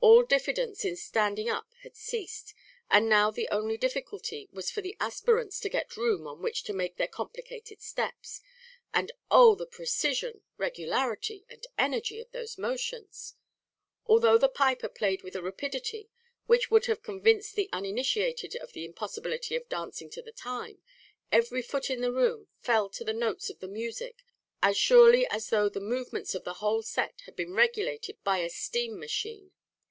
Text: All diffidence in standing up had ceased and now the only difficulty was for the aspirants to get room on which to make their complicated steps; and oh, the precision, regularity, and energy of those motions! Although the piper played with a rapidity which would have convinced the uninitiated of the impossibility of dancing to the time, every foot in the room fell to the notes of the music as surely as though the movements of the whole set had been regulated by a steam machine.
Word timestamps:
All 0.00 0.22
diffidence 0.22 0.84
in 0.84 0.94
standing 0.94 1.48
up 1.48 1.74
had 1.82 1.96
ceased 1.96 2.54
and 2.88 3.08
now 3.08 3.32
the 3.32 3.48
only 3.48 3.76
difficulty 3.76 4.48
was 4.52 4.70
for 4.70 4.80
the 4.80 4.96
aspirants 5.00 5.58
to 5.60 5.68
get 5.68 5.96
room 5.96 6.24
on 6.24 6.40
which 6.40 6.62
to 6.64 6.72
make 6.72 6.96
their 6.96 7.08
complicated 7.08 7.82
steps; 7.82 8.40
and 8.94 9.10
oh, 9.28 9.56
the 9.56 9.66
precision, 9.66 10.42
regularity, 10.56 11.44
and 11.48 11.66
energy 11.76 12.20
of 12.20 12.30
those 12.30 12.56
motions! 12.56 13.34
Although 14.06 14.38
the 14.38 14.48
piper 14.48 14.88
played 14.88 15.22
with 15.24 15.34
a 15.34 15.42
rapidity 15.42 16.08
which 16.46 16.70
would 16.70 16.86
have 16.86 17.02
convinced 17.02 17.56
the 17.56 17.68
uninitiated 17.72 18.54
of 18.62 18.72
the 18.74 18.84
impossibility 18.84 19.56
of 19.56 19.68
dancing 19.68 20.08
to 20.10 20.22
the 20.22 20.32
time, 20.32 20.80
every 21.32 21.60
foot 21.60 21.90
in 21.90 22.02
the 22.02 22.12
room 22.12 22.46
fell 22.60 22.88
to 22.90 23.02
the 23.04 23.12
notes 23.12 23.50
of 23.50 23.58
the 23.58 23.68
music 23.68 24.22
as 24.62 24.76
surely 24.76 25.26
as 25.26 25.50
though 25.50 25.68
the 25.68 25.80
movements 25.80 26.36
of 26.36 26.44
the 26.44 26.54
whole 26.62 26.82
set 26.82 27.22
had 27.22 27.34
been 27.34 27.52
regulated 27.52 28.22
by 28.22 28.38
a 28.38 28.48
steam 28.48 28.96
machine. 29.00 29.50